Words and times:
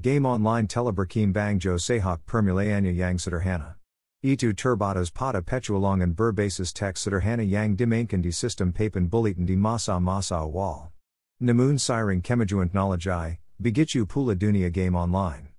Game 0.00 0.24
online 0.24 0.66
teleberkim 0.66 1.30
bang 1.30 1.58
jo 1.58 1.76
sehak 1.76 2.20
permule 2.24 2.72
anya 2.74 2.90
yang 2.90 3.18
sederhana. 3.18 3.74
Itu 4.24 4.54
terbatas 4.56 5.12
pada 5.12 5.44
petualangan 5.44 6.16
berbasis 6.16 6.72
teks 6.72 7.04
sederhana 7.04 7.44
yang 7.44 7.76
dimainkan 7.76 8.22
di 8.22 8.32
sistem 8.32 8.72
papan 8.72 9.10
bulletin 9.10 9.44
di 9.44 9.56
masa-masa 9.56 10.40
wall. 10.48 10.88
Namun 11.42 11.76
siring 11.76 12.22
kemajuan 12.22 12.72
knowledge 12.72 13.08
i, 13.08 13.40
begitu 13.60 14.08
pula 14.08 14.32
dunia 14.34 14.72
game 14.72 14.96
online. 14.96 15.49